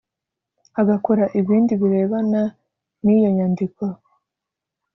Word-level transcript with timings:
Agakora 0.81 1.23
ibindi 1.39 1.73
birebana 1.81 2.41
n 3.03 3.05
iyo 3.15 3.29
nyandiko 3.37 3.83